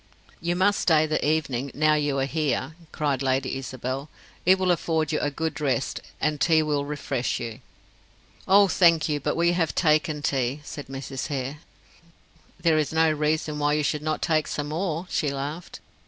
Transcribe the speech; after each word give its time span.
"You 0.41 0.55
must 0.55 0.79
stay 0.79 1.05
the 1.05 1.23
evening, 1.23 1.69
now 1.75 1.93
you 1.93 2.17
are 2.17 2.25
here," 2.25 2.73
cried 2.91 3.21
Lady 3.21 3.55
Isabel. 3.55 4.09
"It 4.47 4.57
will 4.57 4.71
afford 4.71 5.11
you 5.11 5.19
a 5.19 5.29
good 5.29 5.61
rest; 5.61 6.01
and 6.19 6.41
tea 6.41 6.63
will 6.63 6.85
refresh 6.85 7.39
you." 7.39 7.59
"Oh 8.47 8.67
thank 8.67 9.07
you, 9.07 9.19
but 9.19 9.35
we 9.35 9.51
have 9.51 9.75
taken 9.75 10.23
tea," 10.23 10.61
said 10.63 10.87
Mrs. 10.87 11.27
Hare. 11.27 11.59
"There 12.59 12.79
is 12.79 12.91
no 12.91 13.11
reason 13.11 13.59
why 13.59 13.73
you 13.73 13.83
should 13.83 14.01
not 14.01 14.23
take 14.23 14.47
some 14.47 14.69
more," 14.69 15.05
she 15.07 15.29
laughed. 15.29 15.79